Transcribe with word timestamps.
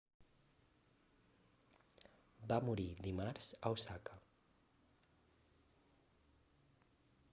va 2.53 2.59
morir 2.69 2.89
dimarts 3.09 3.53
a 3.61 3.73
osaka 3.77 4.19